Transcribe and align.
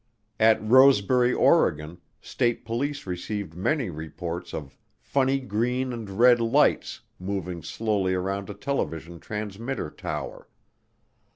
At 0.39 0.59
Rosebury, 0.67 1.31
Oregon, 1.31 1.99
State 2.21 2.65
Police 2.65 3.05
received 3.05 3.53
many 3.53 3.91
reports 3.91 4.51
of 4.51 4.75
"funny 4.99 5.39
green 5.39 5.93
and 5.93 6.09
red 6.17 6.39
lights" 6.39 7.01
moving 7.19 7.61
slowly 7.61 8.15
around 8.15 8.49
a 8.49 8.55
television 8.55 9.19
transmitter 9.19 9.91
tower. 9.91 10.47